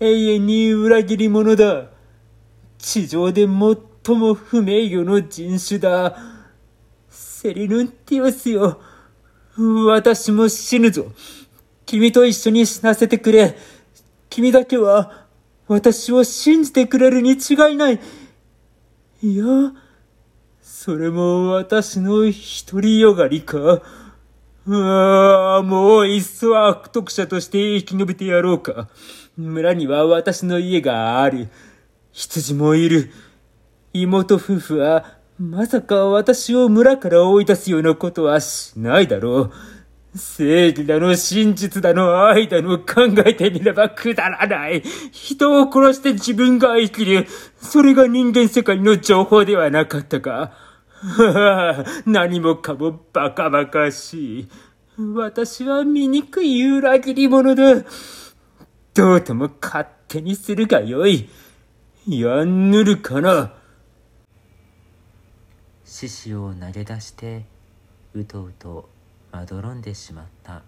[0.00, 1.86] 永遠に裏切り者だ。
[2.78, 6.16] 地上で最も不名誉の人種だ。
[7.08, 8.80] セリヌンティオスよ。
[9.86, 11.06] 私も死ぬぞ。
[11.86, 13.56] 君と一緒に死なせてくれ。
[14.28, 15.26] 君だけは
[15.68, 18.00] 私を信じてくれるに違いない。
[19.20, 19.44] いや、
[20.62, 23.82] それも私の独りよがりか。
[24.68, 28.88] ああ、もういっそ悪徳者として生き延びてやろうか。
[29.36, 31.48] 村には私の家がある。
[32.12, 33.10] 羊もいる。
[33.92, 39.52] 妹夫婦は、まさか私を村から追い出すようなことはしないだろう。
[40.16, 44.82] 正義だの真実だの愛だの考えてみればくだらない。
[45.12, 47.26] 人を殺して自分が生きる。
[47.60, 50.52] それが人間世界の情報ではなかったか。
[52.06, 54.48] 何もかもバカバカしい。
[55.14, 57.84] 私は醜い裏切り者だ。
[58.94, 61.28] どうとも勝手にするがよい。
[62.06, 63.52] やんぬるかな。
[65.84, 67.44] 獅子を投げ出して、
[68.14, 68.88] うとうと
[69.38, 70.62] まどろんでしまった。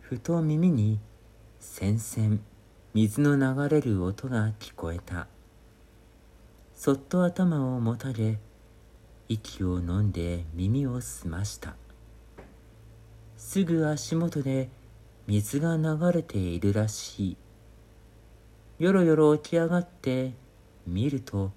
[0.00, 0.98] ふと耳に、
[1.60, 2.40] せんせん、
[2.92, 5.28] 水の流れる音が聞こえた。
[6.74, 8.38] そっと頭をもたげ
[9.28, 11.76] 息を飲んで耳を澄ました
[13.36, 14.70] すぐ足元で
[15.26, 17.36] 水が流れているらし
[18.80, 20.32] いよろよろ起き上がって
[20.86, 21.52] 見ると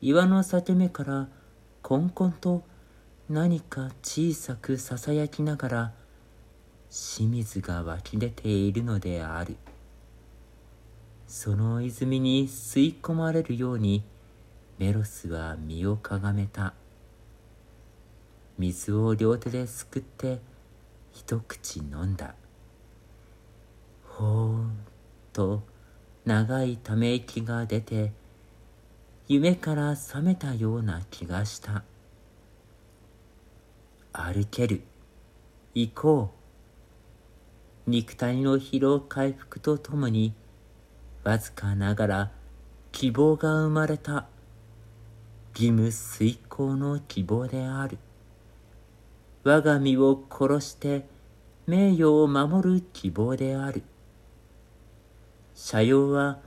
[0.00, 1.28] 岩の裂け目から
[1.82, 2.62] こんこんと
[3.28, 5.92] 何か小さくささやきながら
[6.88, 9.56] 清水が湧き出ているのである。
[11.26, 14.04] その泉に吸い込まれるように
[14.78, 16.72] メロスは身をかがめた。
[18.58, 20.38] 水を両手ですくって
[21.12, 22.36] 一口飲んだ。
[24.06, 24.78] ほーん
[25.32, 25.64] と
[26.24, 28.12] 長いため息が出て
[29.28, 31.84] 夢から覚めたような気がした
[34.12, 34.82] 歩ける
[35.74, 36.34] 行こ
[37.86, 40.34] う肉体の疲労回復とともに
[41.24, 42.30] わずかながら
[42.90, 44.26] 希望が生まれた
[45.54, 47.98] 義務遂行の希望である。
[49.44, 51.06] 我が身を殺して
[51.66, 53.82] 名誉を守る希望である。
[55.70, 56.38] 斜陽は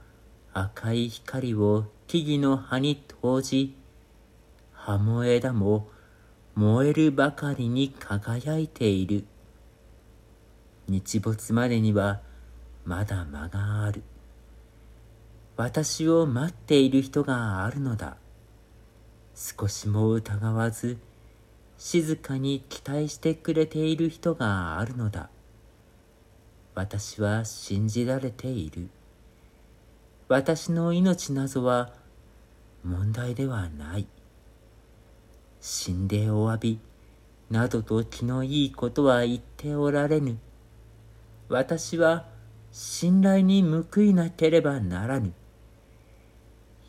[0.54, 3.76] 赤い光を木々の葉に投じ、
[4.74, 5.88] 葉も枝も
[6.56, 9.26] 燃えるばかりに輝いている。
[10.88, 12.22] 日没までには
[12.86, 14.04] まだ間がある。
[15.58, 18.18] 私を待っている人があるのだ。
[19.36, 20.98] 少しも疑わず
[21.78, 25.30] 静かに期待してくれている人があるのだ
[26.74, 28.90] 私は信じられている
[30.28, 31.94] 私の命なぞは
[32.84, 34.08] 問題ではない
[35.62, 36.80] 死んでお詫び
[37.50, 40.38] などと気のいいことは言っておられぬ
[41.50, 42.26] 私は
[42.72, 45.34] 信頼に報いなければならぬ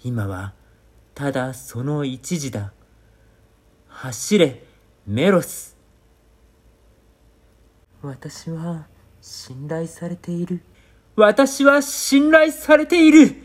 [0.03, 0.55] 今は
[1.17, 2.75] ただその一時だ。
[3.89, 4.63] 走れ、
[5.07, 5.75] メロス。
[8.03, 8.87] 私は
[9.23, 10.61] 信頼されている。
[11.17, 13.37] 私は信頼されている。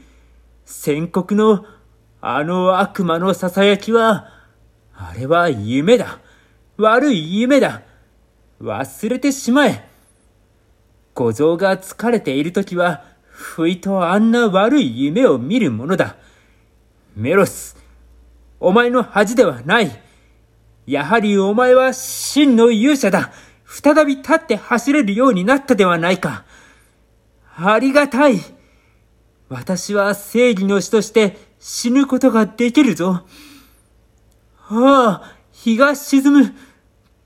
[0.65, 1.65] 宣告の
[2.19, 4.27] あの悪魔の囁きは、
[4.93, 6.19] あれは夢だ。
[6.77, 7.81] 悪い夢だ。
[8.61, 9.87] 忘れてしまえ。
[11.13, 16.17] 小僧が疲れている時は、ふいとあんな悪い夢を見るものだ。
[17.15, 17.77] メロス、
[18.59, 19.91] お前の恥ではない。
[20.85, 23.31] やはりお前は真の勇者だ。
[23.65, 26.43] 再び立って走れるようになったではないか。
[27.63, 28.39] ありがたい。
[29.49, 33.23] 私は正義の死として死ぬことができるぞ。
[34.69, 36.55] ああ、日が沈む。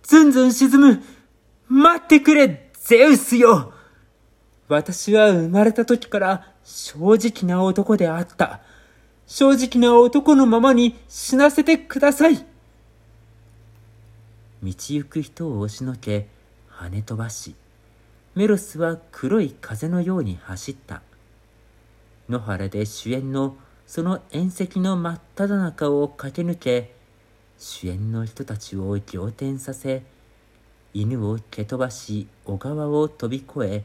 [0.04, 1.04] ずんずん沈む。
[1.70, 3.74] 待ってくれ、ゼウスよ。
[4.68, 8.62] 私は生まれた時から正直な男であった。
[9.28, 12.36] 正直な男のままに死なせてください。
[12.38, 12.46] 道
[14.64, 16.28] 行く人を押しのけ、
[16.70, 17.56] 跳ね飛ばし、
[18.36, 21.02] メロスは黒い風のように走った。
[22.28, 23.56] 野原で主演の
[23.88, 26.96] その縁石の真っ只中を駆け抜け、
[27.58, 30.04] 主演の人たちを仰天させ、
[30.94, 33.84] 犬を蹴飛ばし小川を飛び越え、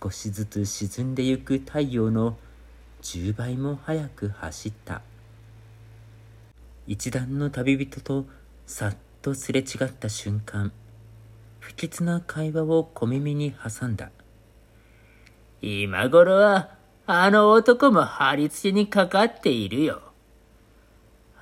[0.00, 2.36] 少しずつ沈んでゆく太陽の
[3.02, 5.02] 10倍も早く走った。
[6.86, 8.26] 一段の旅人と
[8.66, 10.70] さっとすれ違った瞬間、
[11.70, 14.10] 不吉な会話を小耳に挟んだ。
[15.62, 16.70] 今頃は、
[17.06, 20.02] あの男も張り付けにかかっているよ。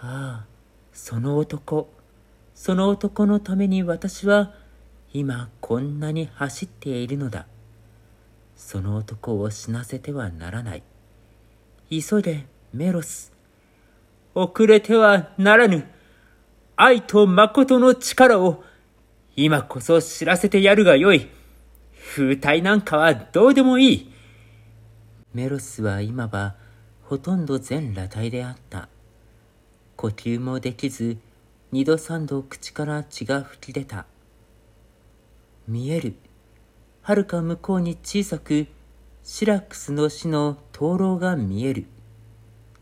[0.00, 0.44] ああ、
[0.92, 1.88] その男、
[2.54, 4.52] その男のために私は
[5.14, 7.46] 今こんなに走っているのだ。
[8.54, 10.82] その男を死なせてはならない。
[11.88, 13.32] 急いで、メロス。
[14.34, 15.86] 遅れてはならぬ。
[16.76, 18.62] 愛と誠の力を
[19.40, 21.28] 今こそ知らせてやるがよい。
[22.12, 24.12] 風体なんかはどうでもいい。
[25.32, 26.56] メロスは今は
[27.04, 28.88] ほとんど全裸体であった。
[29.94, 31.18] 呼吸もできず、
[31.70, 34.06] 二度三度口から血が吹き出た。
[35.68, 36.14] 見える。
[37.02, 38.66] はるか向こうに小さく、
[39.22, 41.86] シラックスの死の灯籠が見える。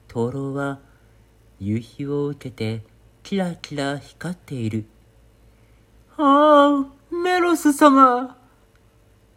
[0.08, 0.78] 灯籠は
[1.60, 2.82] 夕日を受けて
[3.22, 4.86] キラキラ光っている。
[6.18, 8.38] ああ、メロス様。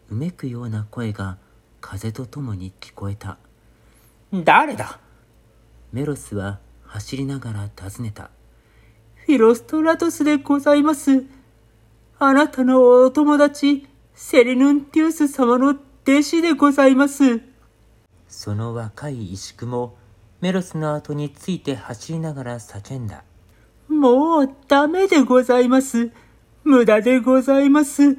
[0.08, 1.36] うめくような声が
[1.80, 3.36] 風とともに聞こえた。
[4.32, 4.98] 誰だ？
[5.92, 8.30] メロスは走りながら尋ねた。
[9.26, 11.26] フィロストラトスでございます。
[12.18, 15.68] あなたのお友達、セリヌンティウス様の
[16.04, 17.42] 弟子でございます。
[18.26, 19.96] その若い石工も
[20.40, 23.24] メロスの後について走りながら叫んだ。
[23.88, 26.10] もうダメでございます。
[26.64, 28.18] 無駄でございます。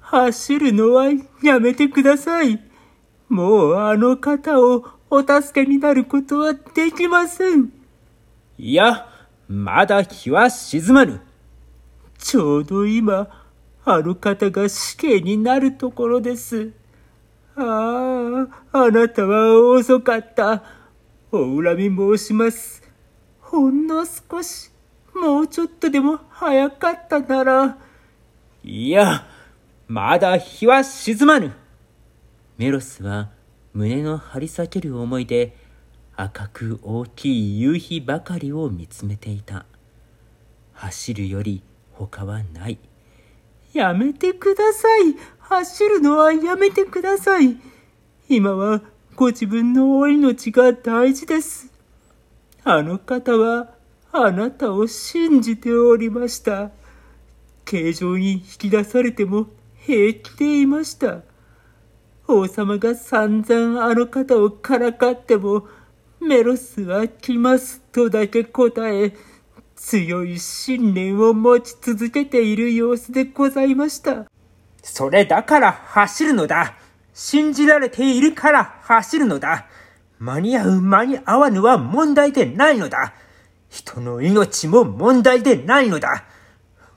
[0.00, 1.06] 走るのは
[1.42, 2.60] やめてください。
[3.28, 7.72] もうあの方をお助けになることはできません。
[8.58, 9.06] いや、
[9.48, 11.20] まだ日は沈まぬ。
[12.18, 13.28] ちょうど今、
[13.84, 16.72] あの方が死刑になるところです。
[17.56, 20.62] ああ、あなたは遅かった。
[21.32, 22.82] お恨み申します。
[23.40, 24.70] ほんの少し。
[25.20, 27.78] もうちょっとでも早かったなら。
[28.62, 29.26] いや、
[29.86, 31.52] まだ日は沈まぬ。
[32.56, 33.30] メロスは
[33.72, 35.56] 胸の張り裂ける思いで
[36.16, 39.66] 赤く大きい夕日ばかりを見つめていた。
[40.72, 41.62] 走るより
[41.92, 42.78] 他はない。
[43.72, 45.14] やめてください。
[45.38, 47.56] 走るのはやめてください。
[48.28, 48.82] 今は
[49.16, 51.72] ご自分のお命が大事です。
[52.64, 53.77] あの方は
[54.12, 56.70] あなたを信じておりました。
[57.64, 61.22] 形状に引き出されても平気でいました。
[62.26, 65.66] 王様が散々あの方をからかっても、
[66.20, 69.14] メロスは来ますとだけ答え、
[69.76, 74.26] 強い信念を持ち続けている様子でございました。
[74.82, 76.74] それだから走るのだ。
[77.14, 79.66] 信じられているから走るのだ。
[80.18, 83.14] 間に合う間に合わぬは問題でないのだ。
[83.68, 86.24] 人の命も問題でないのだ。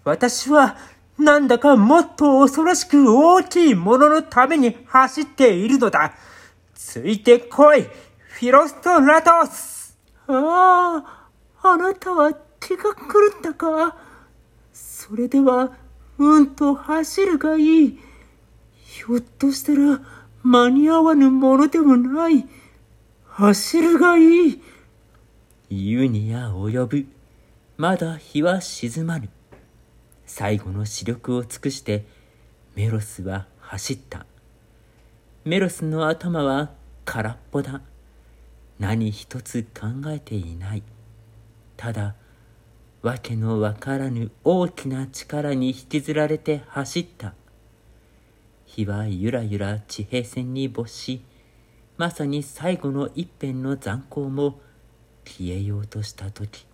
[0.03, 0.77] 私は、
[1.17, 6.13] なんだかもっと恐ろしく大きいもののために走っているのだ。
[6.73, 9.97] ついてこい、フィロストラトス
[10.27, 11.29] あ
[11.61, 12.99] あ、あなたは気が狂
[13.37, 13.95] ったか？
[14.73, 15.73] それでは、
[16.17, 17.99] うんと走るがいい。
[18.83, 19.99] ひょっとしたら、
[20.43, 22.47] 間に合わぬものでもない。
[23.27, 24.63] 走るがいい。
[25.73, 27.05] 湯にや及ぶ。
[27.77, 29.29] まだ日は沈まぬ。
[30.25, 32.05] 最後の視力を尽くして
[32.75, 34.25] メロスは走った。
[35.45, 36.71] メロスの頭は
[37.05, 37.81] 空っぽだ。
[38.79, 40.83] 何一つ考えていない。
[41.77, 42.15] ただ、
[43.01, 47.33] わけのわからぬ大きな力に引きずられて走った。
[48.65, 51.21] 日はゆらゆら地平線に没し、
[51.97, 54.59] まさに最後の一辺の残光も
[55.25, 56.65] 消えようとした時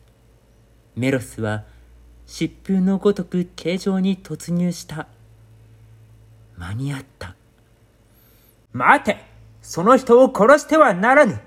[0.96, 1.64] メロスは
[2.28, 5.08] 疾風のごとく形状に突入した。
[6.58, 7.36] 間に合った。
[8.74, 9.18] 待て
[9.62, 11.40] その人を殺してはならぬ。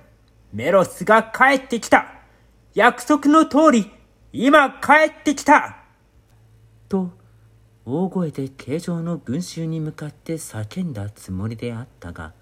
[0.53, 2.07] メロスが帰ってきた。
[2.75, 3.91] 約束の通り
[4.33, 5.79] 今帰ってきた。
[6.89, 7.11] と
[7.85, 12.33] 大声で形状の群衆に向かって叫んだつもりであったが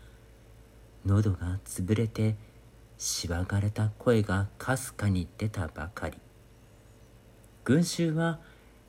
[1.06, 2.36] 喉が潰れて
[2.98, 6.18] しわがれた声がかすかに出たばかり。
[7.64, 8.40] 群衆は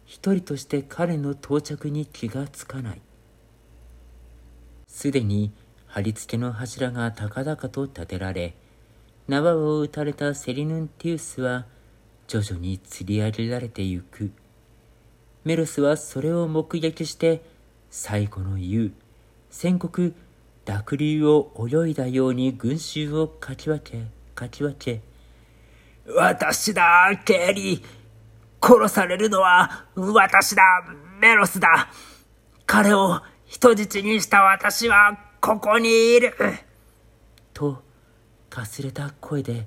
[0.06, 3.02] 一人として彼の到着に気がつかない。
[4.88, 5.52] すでに
[5.86, 8.56] 貼り付けの柱が高々と立てられ
[9.28, 11.68] 縄を打たれたセリヌンティウスは
[12.28, 14.32] 徐々に吊り上げられてゆく。
[15.44, 17.42] メロスはそれを目撃して
[17.92, 18.92] 最後の言う
[19.52, 20.14] 宣告
[20.70, 24.06] 濁流を泳いだように群衆をかき分け
[24.36, 25.02] かき分け
[26.16, 27.84] 私だケーリー
[28.62, 30.64] 殺されるのは私だ
[31.20, 31.90] メロスだ。
[32.68, 36.36] 彼を人質にした私はここにいる。
[37.54, 37.82] と
[38.50, 39.66] かすれた声で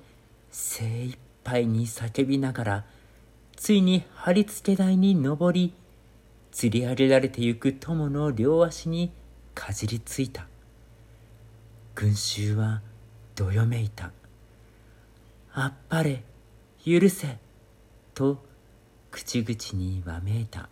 [0.53, 2.85] 精一杯に叫びながら
[3.57, 5.75] ついに貼り付け台に登り
[6.53, 9.11] 吊り上げられてゆく友の両足に
[9.53, 10.52] かじりついた。
[11.95, 12.81] 群衆は
[13.37, 14.13] どよめいた。
[15.55, 16.23] あっぱれ
[16.85, 17.39] 許せ
[18.15, 18.43] と
[19.11, 20.69] 口々にわめいた。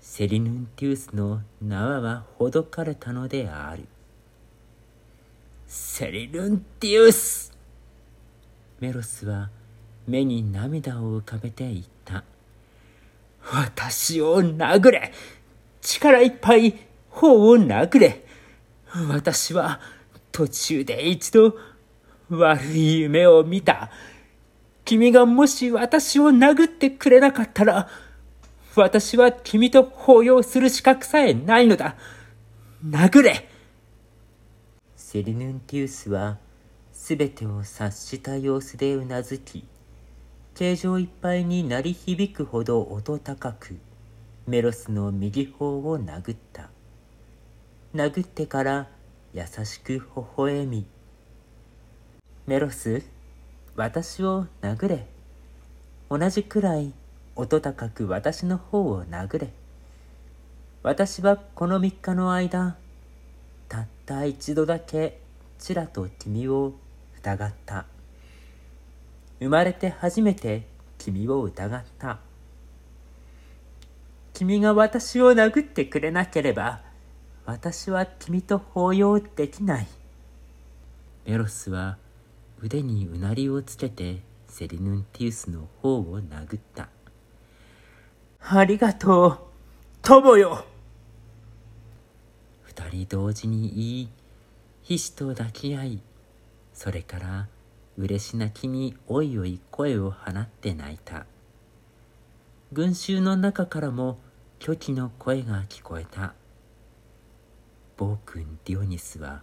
[0.00, 3.86] セリヌンティウスの縄はほどかれたのである。
[5.66, 7.52] セリヌンティウス！
[8.80, 9.50] メロスは
[10.06, 12.24] 目に涙を浮かべて言った。
[13.52, 15.12] 私を殴れ。
[15.80, 16.74] 力いっぱい
[17.10, 18.21] 頬を殴れ。
[19.08, 19.80] 私は
[20.32, 21.56] 途中で一度
[22.28, 23.90] 悪い夢を見た。
[24.84, 27.88] 君がもし私を殴ってくれなかったら、
[28.74, 31.96] 私は君と抱擁する資格さえないのだ。
[32.84, 33.48] 殴れ
[34.96, 36.38] セリヌンティウスは、
[36.92, 39.64] すべてを察した様子でうなずき、
[40.54, 43.76] 形状いっぱいに鳴り響くほど音高く、
[44.46, 46.70] メロスの右方を殴った。
[47.94, 48.88] 殴ってから
[49.34, 50.02] 優しく微
[50.34, 50.86] 笑み、
[52.46, 53.02] メロス、
[53.76, 55.06] 私を殴れ。
[56.08, 56.94] 同じくらい
[57.36, 59.50] 音高く私の方を殴れ。
[60.82, 62.78] 私はこの三日の間、
[63.68, 65.20] たった一度だけ
[65.58, 66.72] ちらと君を
[67.18, 67.84] 疑った。
[69.38, 70.66] 生まれて初めて
[70.96, 72.20] 君を疑った。
[74.32, 76.90] 君が私を殴ってくれなければ、
[77.44, 79.88] 私は君と抱擁できない。
[81.26, 81.98] メロスは
[82.60, 86.88] 腕にうなりをつけてセリヌンティウスの方を殴った。
[88.40, 89.38] ありがとう、
[90.02, 90.64] 友よ
[92.62, 94.08] 二人同時に言い、
[94.82, 96.02] 皮脂と抱き合い、
[96.74, 97.48] それから
[97.96, 101.26] 嬉し泣きにおいおい声を放って泣いた。
[102.72, 104.18] 群衆の中からも
[104.60, 106.34] 虚偽の声が聞こえた。
[107.96, 109.42] 暴君ディオニスは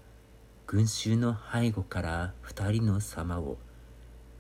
[0.68, 3.58] 群衆の背後から二人の様を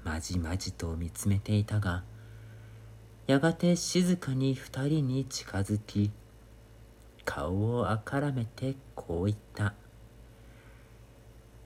[0.03, 2.03] まじまじと見つめていたが
[3.28, 6.12] やがて静かに二人に近づき
[7.26, 9.74] 顔をあからめてこう言った「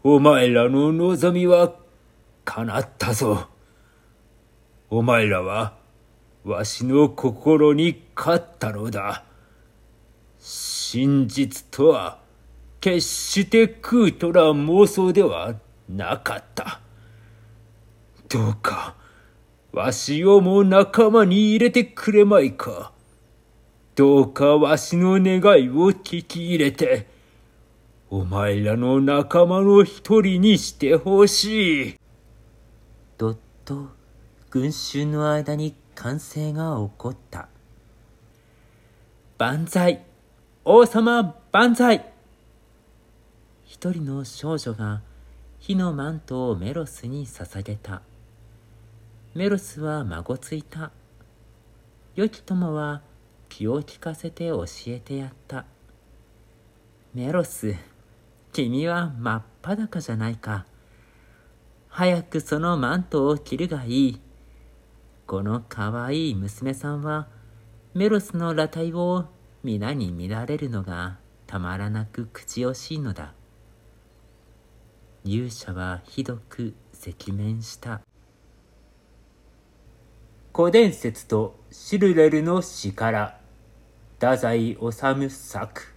[0.06, 1.74] お前らの望みは
[2.44, 3.48] 叶ったぞ。
[4.90, 5.78] お前らは
[6.44, 9.24] わしの心に勝ったのだ。
[10.40, 12.20] 真実とは
[12.84, 15.56] 決して空とら妄想では
[15.88, 16.82] なかった。
[18.28, 18.96] どうか、
[19.72, 22.92] わしをも仲間に入れてくれまいか。
[23.96, 27.08] どうかわしの願いを聞き入れて、
[28.10, 31.96] お前らの仲間の一人にしてほしい。
[33.18, 33.92] どっと
[34.50, 37.48] 群衆の間に歓声が起こった。
[39.38, 40.04] 万歳
[40.66, 42.13] 王様万歳
[43.74, 45.02] 一人の少女が
[45.58, 48.04] 火のマントをメロスに捧げた。
[49.34, 50.92] メロスは孫ついた。
[52.14, 53.02] 良き友は
[53.50, 55.66] 気を利かせて教えてやった。
[57.16, 57.74] メロス、
[58.52, 60.68] 君は真っ裸じゃないか。
[61.90, 64.22] 早くそのマントを着るがいい。
[65.26, 67.28] このかわいい娘さんは
[67.96, 69.26] メロスの裸体を
[69.64, 71.18] 皆に見られるのが
[71.48, 73.34] たまらなく口惜しいのだ。
[75.26, 78.02] 勇者はひどく赤面した。
[80.54, 83.40] 古伝説とシルレルの詩から
[84.20, 85.93] 太宰治作。